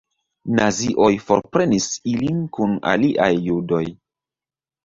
Nazioj 0.59 1.09
forprenis 1.25 1.89
ilin 2.13 2.39
kun 2.57 2.75
aliaj 2.95 3.31
judoj. 3.49 3.87